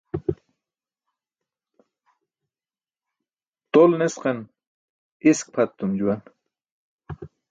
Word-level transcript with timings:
Tol 3.73 3.91
nesqan 3.99 4.39
isk 5.29 5.45
pʰat 5.53 5.71
etum 5.73 5.91
juwan. 5.99 6.21